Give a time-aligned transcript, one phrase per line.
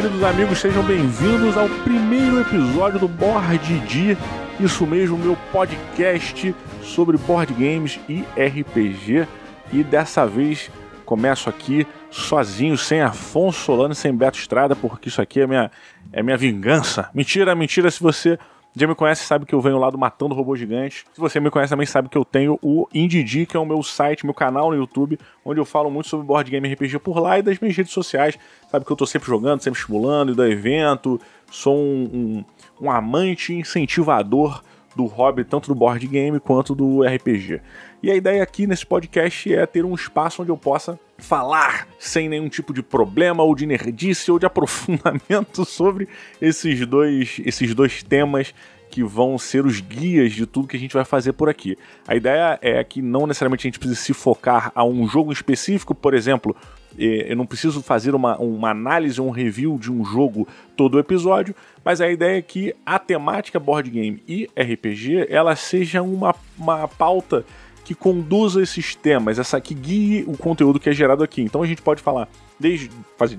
[0.00, 4.16] queridos amigos, sejam bem-vindos ao primeiro episódio do Board D.
[4.60, 6.54] Isso mesmo, meu podcast
[6.84, 9.26] sobre board games e RPG.
[9.72, 10.70] E dessa vez
[11.04, 15.68] começo aqui sozinho, sem Afonso Solano, sem Beto Estrada, porque isso aqui é minha,
[16.12, 17.10] é minha vingança.
[17.12, 18.38] Mentira, mentira, se você
[18.78, 21.04] já me conhece sabe que eu venho lá do Matando Robô Gigante.
[21.12, 23.82] Se você me conhece também sabe que eu tenho o Indidi, que é o meu
[23.82, 27.38] site, meu canal no YouTube, onde eu falo muito sobre board game RPG por lá
[27.38, 28.38] e das minhas redes sociais.
[28.70, 31.20] Sabe que eu tô sempre jogando, sempre estimulando, do evento.
[31.50, 32.44] Sou um,
[32.80, 34.62] um, um amante incentivador
[34.98, 37.60] do hobby, tanto do board game quanto do RPG.
[38.02, 42.28] E a ideia aqui nesse podcast é ter um espaço onde eu possa falar sem
[42.28, 46.08] nenhum tipo de problema ou de nerdice ou de aprofundamento sobre
[46.40, 48.54] esses dois, esses dois temas
[48.90, 51.76] que vão ser os guias de tudo que a gente vai fazer por aqui.
[52.06, 55.94] A ideia é que não necessariamente a gente precisa se focar a um jogo específico,
[55.94, 56.56] por exemplo,
[56.96, 61.54] eu não preciso fazer uma, uma análise um review de um jogo todo o episódio,
[61.84, 66.88] mas a ideia é que a temática board game e RPG ela seja uma, uma
[66.88, 67.44] pauta
[67.88, 71.40] que conduza esses temas, essa que guie o conteúdo que é gerado aqui.
[71.40, 72.28] Então a gente pode falar
[72.60, 72.90] desde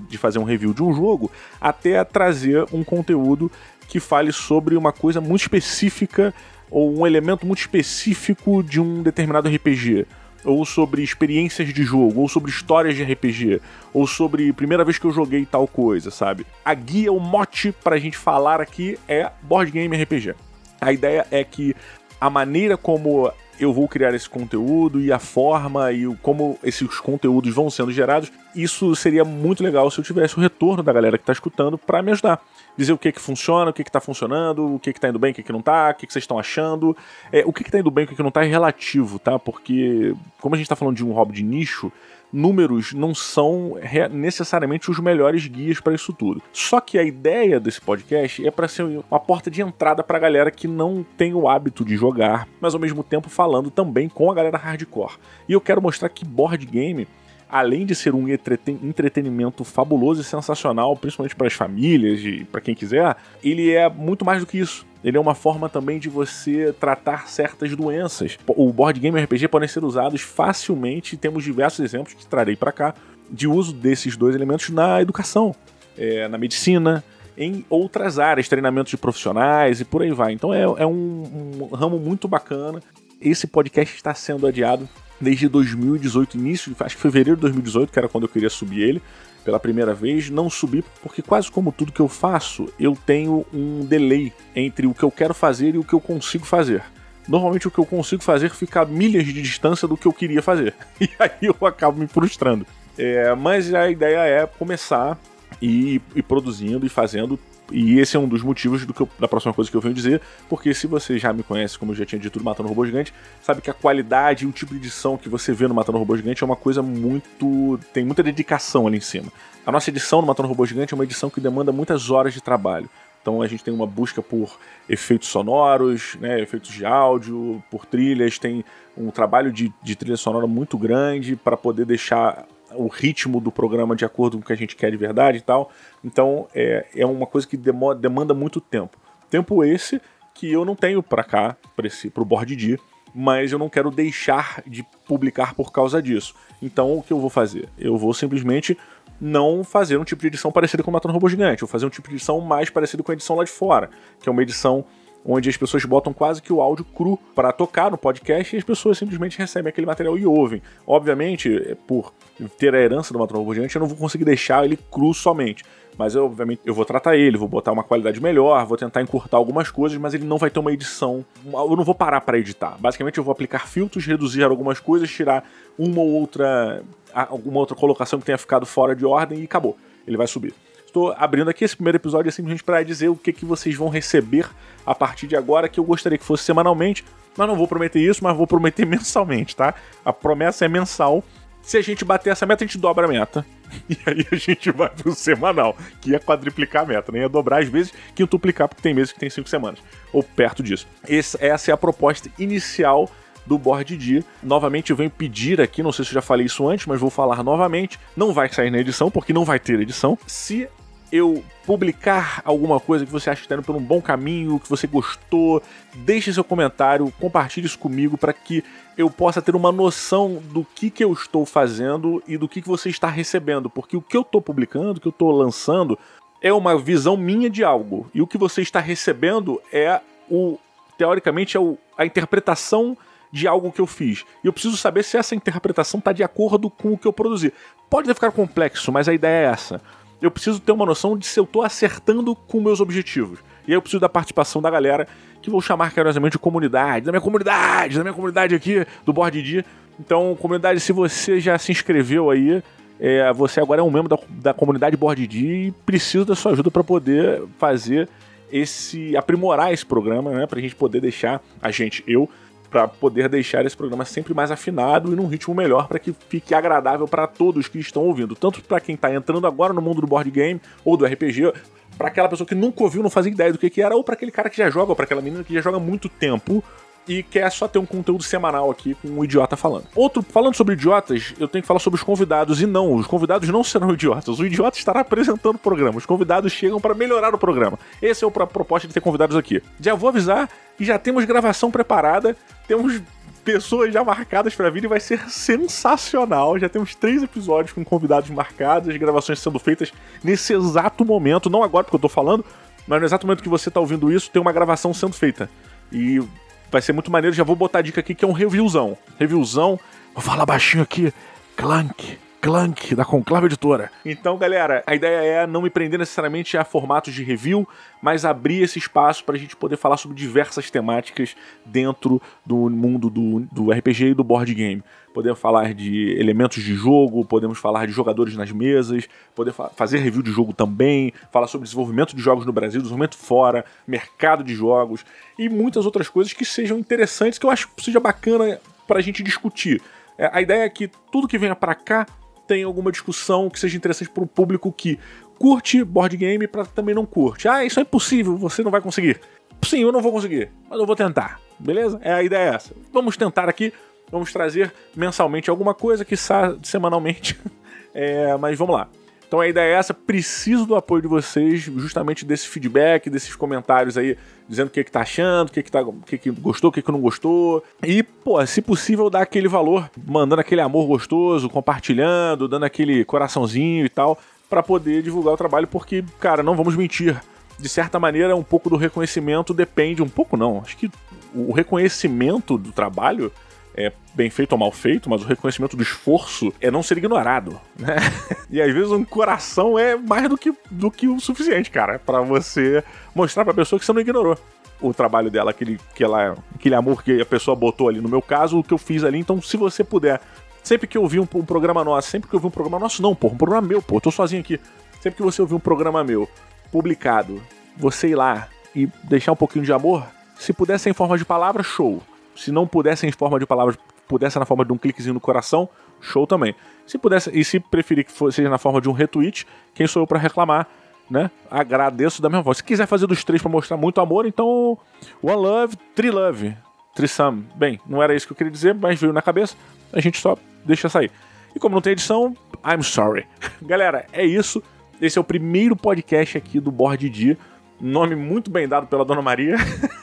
[0.08, 3.48] de fazer um review de um jogo até trazer um conteúdo
[3.86, 6.34] que fale sobre uma coisa muito específica
[6.68, 10.04] ou um elemento muito específico de um determinado RPG
[10.44, 13.60] ou sobre experiências de jogo, ou sobre histórias de RPG,
[13.92, 16.44] ou sobre primeira vez que eu joguei tal coisa, sabe?
[16.64, 20.34] A guia, o mote pra gente falar aqui é board game RPG.
[20.80, 21.72] A ideia é que
[22.20, 27.54] a maneira como eu vou criar esse conteúdo e a forma e como esses conteúdos
[27.54, 31.22] vão sendo gerados, isso seria muito legal se eu tivesse o retorno da galera que
[31.22, 32.40] está escutando para me ajudar.
[32.76, 35.18] Dizer o que que funciona, o que que tá funcionando, o que que tá indo
[35.18, 36.96] bem, o que que não tá, o que que vocês estão achando.
[37.32, 39.38] É, o que que tá indo bem, o que que não tá é relativo, tá?
[39.38, 41.92] Porque, como a gente tá falando de um hobby de nicho,
[42.32, 43.76] números não são
[44.10, 46.42] necessariamente os melhores guias para isso tudo.
[46.52, 50.20] Só que a ideia desse podcast é para ser uma porta de entrada para a
[50.20, 54.30] galera que não tem o hábito de jogar, mas ao mesmo tempo falando também com
[54.30, 55.18] a galera hardcore.
[55.48, 57.06] E eu quero mostrar que board game
[57.50, 62.74] além de ser um entretenimento fabuloso e sensacional, principalmente para as famílias e para quem
[62.74, 64.86] quiser, ele é muito mais do que isso.
[65.02, 68.38] Ele é uma forma também de você tratar certas doenças.
[68.46, 72.94] O board game RPG podem ser usados facilmente, temos diversos exemplos que trarei para cá
[73.30, 75.54] de uso desses dois elementos na educação,
[75.96, 77.02] é, na medicina,
[77.36, 80.32] em outras áreas, treinamentos de profissionais e por aí vai.
[80.32, 82.82] Então é, é um, um ramo muito bacana.
[83.20, 84.88] Esse podcast está sendo adiado
[85.20, 89.02] desde 2018, início, acho que fevereiro de 2018, que era quando eu queria subir ele
[89.44, 93.84] pela primeira vez, não subi porque quase como tudo que eu faço, eu tenho um
[93.84, 96.82] delay entre o que eu quero fazer e o que eu consigo fazer.
[97.26, 100.42] Normalmente o que eu consigo fazer fica a milhas de distância do que eu queria
[100.42, 100.74] fazer.
[101.00, 102.66] E aí eu acabo me frustrando.
[102.98, 105.18] É, mas a ideia é começar
[105.60, 107.38] e ir produzindo e fazendo
[107.72, 110.20] e esse é um dos motivos do eu, da próxima coisa que eu venho dizer,
[110.48, 113.12] porque se você já me conhece, como eu já tinha dito no Matando Robô Gigante,
[113.42, 116.16] sabe que a qualidade e o tipo de edição que você vê no Matando Robô
[116.16, 117.78] Gigante é uma coisa muito.
[117.92, 119.32] tem muita dedicação ali em cima.
[119.64, 122.40] A nossa edição no Matando Robô Gigante é uma edição que demanda muitas horas de
[122.40, 122.88] trabalho.
[123.20, 128.38] Então a gente tem uma busca por efeitos sonoros, né, efeitos de áudio, por trilhas,
[128.38, 128.64] tem
[128.96, 133.96] um trabalho de, de trilha sonora muito grande para poder deixar o ritmo do programa
[133.96, 135.70] de acordo com o que a gente quer de verdade e tal.
[136.04, 138.96] Então é, é uma coisa que demanda muito tempo.
[139.28, 140.00] Tempo esse
[140.34, 142.78] que eu não tenho para cá, para o board D,
[143.14, 146.34] mas eu não quero deixar de publicar por causa disso.
[146.62, 147.68] Então o que eu vou fazer?
[147.78, 148.76] Eu vou simplesmente
[149.20, 151.84] não fazer um tipo de edição parecido com o Matando Robô Gigante, eu vou fazer
[151.84, 154.42] um tipo de edição mais parecido com a edição lá de fora, que é uma
[154.42, 154.84] edição
[155.24, 158.64] onde as pessoas botam quase que o áudio cru para tocar no podcast e as
[158.64, 160.62] pessoas simplesmente recebem aquele material e ouvem.
[160.86, 162.12] Obviamente, é, por
[162.58, 165.64] ter a herança do Matron Robô Gigante, eu não vou conseguir deixar ele cru somente.
[165.98, 169.36] Mas eu, obviamente eu vou tratar ele, vou botar uma qualidade melhor, vou tentar encurtar
[169.36, 171.24] algumas coisas, mas ele não vai ter uma edição.
[171.44, 172.76] Eu não vou parar para editar.
[172.78, 175.44] Basicamente eu vou aplicar filtros, reduzir algumas coisas, tirar
[175.78, 179.76] uma ou outra alguma outra colocação que tenha ficado fora de ordem e acabou.
[180.06, 180.54] Ele vai subir.
[180.90, 184.50] Estou abrindo aqui esse primeiro episódio simplesmente para dizer o que, que vocês vão receber
[184.84, 187.04] a partir de agora, que eu gostaria que fosse semanalmente,
[187.36, 189.72] mas não vou prometer isso, mas vou prometer mensalmente, tá?
[190.04, 191.22] A promessa é mensal.
[191.62, 193.46] Se a gente bater essa meta, a gente dobra a meta.
[193.88, 197.20] E aí a gente vai pro semanal, que é quadriplicar a meta, né?
[197.20, 199.78] é dobrar às vezes, quintuplicar, porque tem meses que tem cinco semanas,
[200.12, 200.88] ou perto disso.
[201.08, 203.08] Essa é a proposta inicial
[203.46, 204.24] do Board D.
[204.42, 207.10] Novamente eu venho pedir aqui, não sei se eu já falei isso antes, mas vou
[207.10, 207.96] falar novamente.
[208.16, 210.18] Não vai sair na edição, porque não vai ter edição.
[210.26, 210.68] Se
[211.12, 214.68] eu publicar alguma coisa que você acha que está indo por um bom caminho, que
[214.68, 215.62] você gostou,
[215.94, 218.64] deixe seu comentário, compartilhe isso comigo para que
[218.96, 222.68] eu possa ter uma noção do que, que eu estou fazendo e do que, que
[222.68, 225.98] você está recebendo, porque o que eu estou publicando, o que eu estou lançando,
[226.40, 228.10] é uma visão minha de algo.
[228.14, 230.58] E o que você está recebendo é o.
[230.96, 232.96] Teoricamente, é o, a interpretação
[233.32, 234.24] de algo que eu fiz.
[234.42, 237.52] E eu preciso saber se essa interpretação está de acordo com o que eu produzi.
[237.88, 239.80] Pode ficar complexo, mas a ideia é essa.
[240.20, 243.38] Eu preciso ter uma noção de se eu estou acertando com meus objetivos.
[243.66, 245.06] E aí eu preciso da participação da galera,
[245.40, 249.42] que vou chamar carinhosamente de comunidade, da minha comunidade, da minha comunidade aqui do Board
[249.42, 249.64] D.
[249.98, 252.62] Então, comunidade, se você já se inscreveu aí,
[252.98, 256.52] é, você agora é um membro da, da comunidade Board D e precisa da sua
[256.52, 258.08] ajuda para poder fazer
[258.52, 262.28] esse aprimorar esse programa, né, para a gente poder deixar a gente eu
[262.70, 266.54] para poder deixar esse programa sempre mais afinado e num ritmo melhor para que fique
[266.54, 270.06] agradável para todos que estão ouvindo, tanto para quem está entrando agora no mundo do
[270.06, 271.52] board game ou do RPG,
[271.98, 274.14] para aquela pessoa que nunca ouviu, não fazia ideia do que, que era, ou para
[274.14, 276.64] aquele cara que já joga, ou para aquela menina que já joga há muito tempo
[277.08, 279.86] e quer só ter um conteúdo semanal aqui com um idiota falando.
[279.94, 282.60] Outro, falando sobre idiotas, eu tenho que falar sobre os convidados.
[282.60, 284.38] E não, os convidados não serão idiotas.
[284.38, 285.98] O idiota estará apresentando o programa.
[285.98, 287.78] Os convidados chegam para melhorar o programa.
[288.00, 289.62] Esse é o proposta de ter convidados aqui.
[289.80, 292.36] Já vou avisar que já temos gravação preparada,
[292.66, 293.00] temos
[293.44, 296.58] pessoas já marcadas para vir e vai ser sensacional.
[296.58, 299.92] Já temos três episódios com convidados marcados, as gravações sendo feitas
[300.22, 302.44] nesse exato momento, não agora porque eu tô falando,
[302.86, 305.50] mas no exato momento que você tá ouvindo isso, tem uma gravação sendo feita.
[305.92, 306.22] E
[306.70, 307.34] vai ser muito maneiro.
[307.34, 308.96] Já vou botar a dica aqui que é um reviewzão.
[309.18, 309.78] Reviewzão,
[310.14, 311.12] vou falar baixinho aqui.
[311.56, 312.18] Clank.
[312.40, 313.90] Clank, da Conclave Editora.
[314.02, 317.68] Então, galera, a ideia é não me prender necessariamente a formatos de review,
[318.00, 323.10] mas abrir esse espaço para a gente poder falar sobre diversas temáticas dentro do mundo
[323.10, 324.82] do, do RPG e do board game.
[325.12, 329.98] Podemos falar de elementos de jogo, podemos falar de jogadores nas mesas, poder fa fazer
[329.98, 334.54] review de jogo também, falar sobre desenvolvimento de jogos no Brasil, desenvolvimento fora, mercado de
[334.54, 335.04] jogos
[335.38, 339.02] e muitas outras coisas que sejam interessantes, que eu acho que seja bacana para a
[339.02, 339.82] gente discutir.
[340.16, 342.06] É, a ideia é que tudo que venha para cá
[342.50, 344.98] tem alguma discussão que seja interessante para o público que
[345.38, 347.46] curte board game para também não curte.
[347.46, 349.20] Ah, isso é impossível, você não vai conseguir.
[349.62, 351.40] Sim, eu não vou conseguir, mas eu vou tentar.
[351.60, 352.00] Beleza?
[352.02, 352.74] É a ideia é essa.
[352.92, 353.72] Vamos tentar aqui,
[354.10, 356.16] vamos trazer mensalmente alguma coisa, que
[356.60, 357.38] semanalmente.
[357.94, 358.88] é, mas vamos lá.
[359.30, 363.96] Então a ideia é essa, preciso do apoio de vocês, justamente desse feedback, desses comentários
[363.96, 364.18] aí,
[364.48, 366.72] dizendo o que, que tá achando, o que, que, tá, o que, que gostou, o
[366.72, 367.62] que, que não gostou.
[367.80, 373.86] E, pô, se possível, dar aquele valor, mandando aquele amor gostoso, compartilhando, dando aquele coraçãozinho
[373.86, 374.18] e tal,
[374.48, 377.16] para poder divulgar o trabalho, porque, cara, não vamos mentir.
[377.56, 380.90] De certa maneira, um pouco do reconhecimento depende, um pouco não, acho que
[381.32, 383.30] o reconhecimento do trabalho
[383.74, 387.60] é bem feito ou mal feito, mas o reconhecimento do esforço é não ser ignorado,
[387.78, 387.96] né?
[388.50, 392.20] E às vezes um coração é mais do que, do que o suficiente, cara, para
[392.20, 392.82] você
[393.14, 394.36] mostrar pra pessoa que você não ignorou
[394.80, 398.00] o trabalho dela, aquele, que ela, aquele amor que a pessoa botou ali.
[398.00, 399.18] No meu caso, o que eu fiz ali.
[399.18, 400.20] Então, se você puder,
[400.62, 403.02] sempre que eu ouvir um, um programa nosso, sempre que eu ouvir um programa nosso,
[403.02, 404.58] não, pô, um programa meu, pô, tô sozinho aqui.
[405.00, 406.28] Sempre que você ouvir um programa meu
[406.72, 407.42] publicado,
[407.76, 410.06] você ir lá e deixar um pouquinho de amor,
[410.38, 412.02] se puder ser em forma de palavra, show.
[412.34, 413.78] Se não pudesse em forma de palavras,
[414.08, 415.68] pudesse na forma de um cliquezinho no coração,
[416.00, 416.54] show também.
[416.86, 420.02] Se pudesse, e se preferir que fosse, seja na forma de um retweet, quem sou
[420.02, 420.66] eu para reclamar,
[421.10, 421.30] né?
[421.50, 422.58] Agradeço da mesma voz.
[422.58, 424.78] Se quiser fazer dos três para mostrar muito amor, então
[425.22, 426.56] One Love, Three Love,
[426.94, 427.44] Trisam.
[427.54, 429.56] Bem, não era isso que eu queria dizer, mas veio na cabeça,
[429.92, 431.10] a gente só deixa sair.
[431.54, 433.26] E como não tem edição, I'm sorry.
[433.62, 434.62] Galera, é isso.
[435.00, 437.38] Esse é o primeiro podcast aqui do Board.
[437.80, 439.56] Nome muito bem dado pela Dona Maria.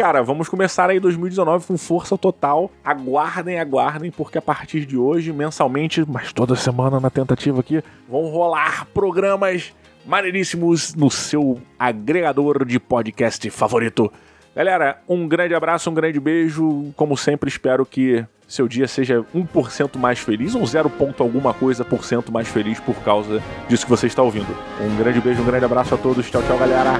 [0.00, 2.70] cara, vamos começar aí 2019 com força total.
[2.82, 8.22] Aguardem, aguardem, porque a partir de hoje, mensalmente, mas toda semana na tentativa aqui, vão
[8.30, 9.74] rolar programas
[10.06, 14.10] maneiríssimos no seu agregador de podcast favorito.
[14.56, 16.94] Galera, um grande abraço, um grande beijo.
[16.96, 22.06] Como sempre, espero que seu dia seja 1% mais feliz ou 0, alguma coisa por
[22.06, 24.56] cento mais feliz por causa disso que você está ouvindo.
[24.80, 26.30] Um grande beijo, um grande abraço a todos.
[26.30, 26.92] Tchau, tchau, galera.